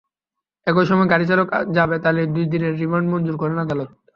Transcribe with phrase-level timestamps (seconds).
[0.67, 3.89] একই সময় গাড়ি চালক জাবেদ আলীর দুই দিনের রিমান্ড মঞ্জুর করেন আদালত।